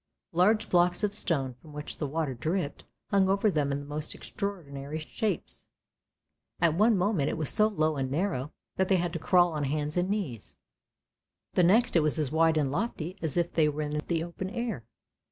[0.31, 4.15] Large blocks of stone, from which the water dripped, hung over them in the most
[4.15, 5.67] extraordinary shapes;
[6.59, 9.65] at one moment it was so low and narrow that they had to crawl on
[9.65, 10.55] hands and knees,
[11.53, 14.49] the next it was as wide and lofty as if they were in the open
[14.49, 14.85] air.